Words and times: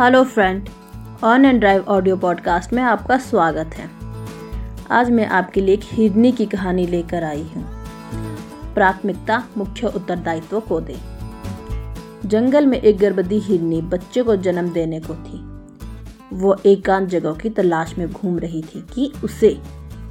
Hello 0.00 0.24
friend 0.24 0.68
on 1.24 1.44
and 1.44 1.60
drive 1.60 1.84
audio 1.88 2.16
podcast 2.16 2.72
में 2.72 2.82
आपका 2.82 3.18
स्वागत 3.18 3.66
है। 3.74 3.90
आज 4.90 5.10
मैं 5.10 5.26
आपके 5.26 5.60
लिए 5.60 5.74
एक 5.74 5.80
हिरनी 5.84 6.32
की 6.32 6.46
कहानी 6.46 6.86
लेकर 6.86 7.24
आई 7.24 7.42
हूँ। 7.42 7.64
प्राथमिकता, 8.74 9.44
मुख्य 9.56 9.86
उत्तरदायित्व 9.86 10.60
को 10.60 10.80
दे। 10.80 10.96
जंगल 12.28 12.66
में 12.66 12.80
एक 12.80 12.98
गर्भवती 12.98 13.38
हिरनी 13.38 13.82
बच्चे 13.82 14.22
को 14.22 14.36
जन्म 14.36 14.70
देने 14.70 15.00
को 15.00 15.14
थी। 15.14 15.40
वो 16.36 16.56
एकांत 16.66 17.08
जगह 17.08 17.32
की 17.32 17.50
तलाश 17.50 17.98
में 17.98 18.12
घूम 18.12 18.38
रही 18.38 18.62
थी 18.62 18.86
कि 18.94 19.12
उसे 19.24 19.60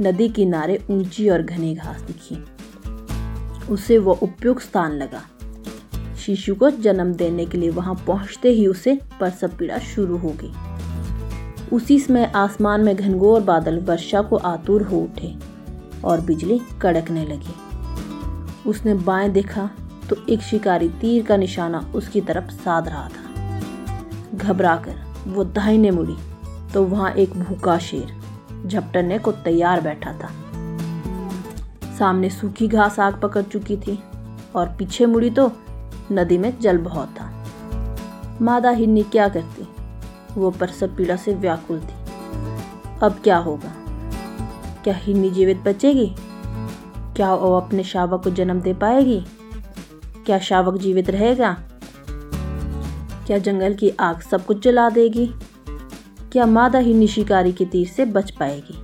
नदी 0.00 0.28
किनारे 0.28 0.84
ऊँची 0.90 1.28
और 1.28 1.42
घनी 1.42 1.74
घास 1.74 2.00
दिखी। 2.00 2.44
उसे 3.72 3.98
वो 3.98 4.18
उपयुक्त 4.22 4.62
स्थान 4.62 4.92
लगा। 4.92 5.22
शिशु 6.26 6.54
को 6.54 6.70
जन्म 6.70 7.12
देने 7.12 7.46
के 7.46 7.58
लिए 7.58 7.70
वहाँ 7.70 7.94
पहुँचते 8.06 8.48
ही 8.48 8.66
उसे 8.66 8.94
प्रसव 9.18 9.48
पीड़ा 9.58 9.78
शुरू 9.78 10.16
हो 10.16 10.34
गई। 10.42 10.52
उसी 11.72 11.98
समय 11.98 12.32
आसमान 12.36 12.80
में 12.80 12.94
घनघोर 12.96 13.40
बादल 13.40 13.78
वर्षा 13.80 14.22
को 14.22 14.36
आतुर 14.36 14.82
हो 14.82 14.98
उठे 14.98 15.34
और 16.04 16.20
बिजली 16.20 16.60
कड़कने 16.82 17.24
लगी। 17.24 17.54
उसने 18.70 18.94
बाएँ 18.94 19.28
देखा 19.30 19.70
तो 20.10 20.16
एक 20.28 20.40
शिकारी 20.40 20.88
तीर 20.88 21.24
का 21.24 21.36
निशाना 21.36 21.78
उसकी 21.94 22.20
तरफ़ 22.20 22.50
साध 22.52 22.88
रहा 22.88 23.08
था। 23.08 23.22
घबराकर 24.34 25.02
वो 25.26 25.44
दाहिने 25.44 25.90
मुड़ी 25.90 26.16
तो 26.74 26.82
वहाँ 26.82 27.10
एक 27.12 27.32
भूखा 27.34 27.78
शेर, 27.78 28.14
झपटने 28.66 29.18
को 29.18 29.32
तैयार 29.32 29.80
बैठा 29.80 30.12
था। 30.12 30.30
सामने 31.98 32.30
सूखी 32.30 32.68
घास 32.68 32.98
आग 33.00 33.20
पकड़ 33.20 33.42
चुकी 33.42 33.76
थी 33.76 33.98
और 34.56 34.74
पीछे 34.78 35.06
मुड़ी 35.06 35.30
तो 35.30 35.50
नदी 36.12 36.38
में 36.38 36.60
जल 36.60 36.78
बहुत 36.78 37.08
था। 37.08 37.30
मादा 38.42 38.70
हिन्नी 38.70 39.02
क्या 39.02 39.28
करती? 39.28 39.68
वो 40.40 40.50
प्रसव 40.50 40.86
पीड़ा 40.86 41.16
से 41.16 41.34
व्याकुल 41.34 41.80
थी। 41.80 41.94
अब 43.02 43.20
क्या 43.24 43.36
होगा? 43.36 43.72
क्या 44.84 44.94
हिन्नी 44.94 45.30
जीवित 45.30 45.56
बचेगी? 45.56 46.14
क्या 47.16 47.34
वो 47.34 47.56
अपने 47.56 47.84
शावक 47.84 48.24
को 48.24 48.30
जन्म 48.30 48.60
दे 48.60 48.74
पाएगी? 48.74 49.24
क्या 50.26 50.38
शावक 50.38 50.80
जीवित 50.80 51.10
रहेगा? 51.10 51.56
क्या 53.26 53.38
जंगल 53.38 53.74
की 53.74 53.90
आग 53.90 54.20
सब 54.20 54.46
कुछ 54.46 54.64
जला 54.64 54.90
देगी? 54.90 55.34
क्या 56.32 56.46
मादा 56.46 56.78
हिन्नी 56.78 57.06
शिकारी 57.06 57.52
के 57.52 57.64
तीर 57.64 57.86
से 57.86 58.04
बच 58.04 58.30
पाएगी? 58.30 58.80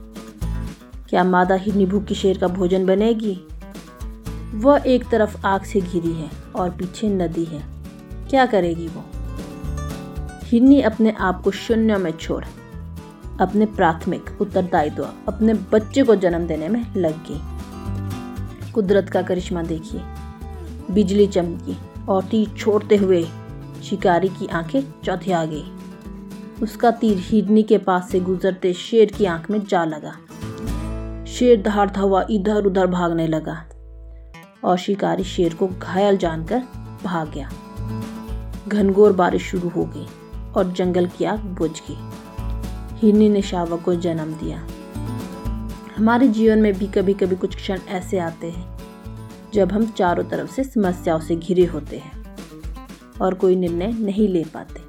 क्या 1.09 1.25
मादा 1.25 1.55
हिन्नी 1.55 1.87
भूखी 1.87 2.15
शेर 2.15 2.39
का 2.39 2.49
भोजन 2.49 2.87
बनेगी? 2.87 3.45
वह 4.55 4.83
एक 4.87 5.09
तरफ़ 5.09 5.47
आग 5.47 5.63
से 5.63 5.81
घिरी 5.81 6.13
है 6.13 6.31
और 6.57 6.71
पीछे 6.71 7.09
नदी 7.09 7.45
है। 7.45 7.63
क्या 8.31 8.47
करेगी 8.47 8.89
वो? 8.89 9.05
हिरनी 10.45 10.81
अपने 10.81 11.11
आप 11.11 11.43
को 11.43 11.51
शून्य 11.51 11.97
में 11.97 12.11
छोड़, 12.11 12.45
अपने 13.41 13.67
प्राथमिक 13.67 14.41
उत्तरदायित्व, 14.41 15.09
अपने 15.29 15.55
बच्चे 15.55 16.03
को 16.03 16.15
जन्म 16.15 16.47
देने 16.47 16.69
में 16.69 16.95
लग 16.97 17.13
गई। 17.13 18.73
कुदरत 18.73 19.11
का 19.11 19.23
करिश्मा 19.23 19.63
देखिए, 19.63 20.01
बिजली 20.91 21.27
चमकी 21.27 21.79
और 22.09 22.25
तीर 22.25 22.49
छोड़ते 22.49 22.97
हुए 22.97 23.27
शिकारी 23.85 24.29
की 24.29 24.47
आँखें 24.47 25.33
आ 25.33 25.45
गई। 25.45 25.65
उसका 26.63 26.91
तीर 26.91 27.19
हिरनी 27.19 27.63
के 27.63 27.79
पास 27.79 28.11
से 28.11 28.21
गुजरते 28.21 28.73
शेर 28.73 29.13
की 29.13 29.25
आँख 29.25 29.51
में 29.51 29.67
जा 29.67 29.85
लगा। 29.85 30.13
शेर 31.25 31.63
दहाड़ता 31.63 32.01
हुआ 32.01 32.27
इधर 32.31 32.65
उधर 32.65 32.87
भागने 32.87 33.27
लगा। 33.27 33.70
और 34.65 34.79
शिकारी 34.79 35.25
शेर 35.25 35.55
को 35.55 35.69
घायल 35.69 36.17
जानकर 36.17 36.63
भाग 37.05 37.31
गया। 37.31 37.51
घनघोर 38.69 39.13
बारिश 39.13 39.43
शुरू 39.43 39.69
हो 39.69 39.85
गई 39.85 40.07
और 40.57 40.73
जंगल 40.73 41.07
की 41.09 41.25
आग 41.25 41.39
बुझ 41.59 41.71
गई। 41.91 41.97
हिरनी 42.99 43.29
ने 43.29 43.43
शावक 43.43 43.83
को 43.83 43.95
जन्म 43.95 44.33
दिया। 44.35 44.67
हमारे 45.97 46.29
जीवन 46.29 46.59
में 46.59 46.73
भी 46.73 46.87
कभी 46.87 47.15
कभी 47.15 47.37
कुछ 47.37 47.57
क्षण 47.57 47.81
ऐसे 47.89 48.19
आते 48.19 48.51
हैं, 48.51 48.79
जब 49.55 49.73
हम 49.73 49.87
चारों 49.87 50.25
तरफ़ 50.25 50.53
से 50.53 50.65
समस्याओं 50.65 51.21
से 51.21 51.37
घिरे 51.37 51.65
होते 51.65 51.99
हैं 51.99 52.37
और 53.21 53.35
कोई 53.35 53.57
निर्णय 53.57 53.93
नहीं 53.93 54.29
ले 54.29 54.45
पाते। 54.45 54.89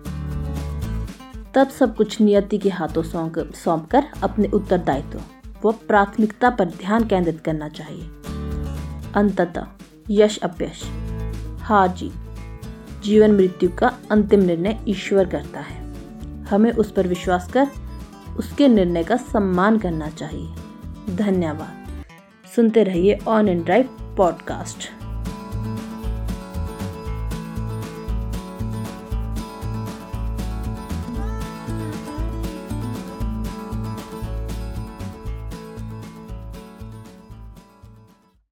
तब 1.54 1.70
सब 1.70 1.96
कुछ 1.96 2.20
नियति 2.22 2.58
के 2.58 2.70
हाथों 2.70 3.04
सौंप 3.04 3.88
कर 3.92 4.06
अपने 4.24 4.48
उत्तरदायित्व 4.48 5.22
व 5.66 5.72
प्राथमिकता 5.88 6.50
पर 6.50 6.66
ध्यान 6.66 7.08
केंद्रित 7.08 7.42
करना 7.42 7.70
चाहिए। 7.70 8.10
अंततः 9.16 9.68
यश 10.10 10.38
अपयश। 10.38 10.84
हार 11.60 11.88
जीत 11.88 12.14
जीवन 13.04 13.32
मृत्यु 13.32 13.70
का 13.70 13.98
अंतिम 14.12 14.40
निर्णय 14.40 14.80
ईश्वर 14.88 15.28
करता 15.28 15.60
है। 15.60 15.94
हमें 16.44 16.72
उस 16.72 16.92
पर 16.92 17.08
विश्वास 17.08 17.52
कर 17.52 17.68
उसके 18.38 18.68
निर्णय 18.68 19.04
का 19.04 19.16
सम्मान 19.16 19.78
करना 19.78 20.10
चाहिए। 20.10 20.54
धन्यवाद। 21.16 22.04
सुनते 22.56 22.84
रहिए 22.84 23.20
ऑन 23.28 23.50
एंड 23.50 23.66
ड्राइव 23.66 24.16
पॉडकास्ट 24.18 25.01